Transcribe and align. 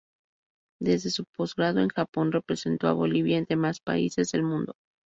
Desde 0.79 1.11
su 1.11 1.25
post 1.25 1.55
grado 1.55 1.79
en 1.81 1.89
Japón, 1.89 2.31
representó 2.31 2.87
a 2.87 2.93
Bolivia 2.93 3.37
en 3.37 3.45
demás 3.47 3.79
países 3.81 4.31
del 4.31 4.41
mundo. 4.41 4.73